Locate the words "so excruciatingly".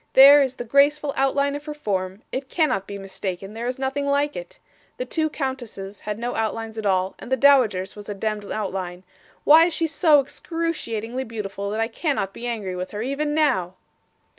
9.85-11.25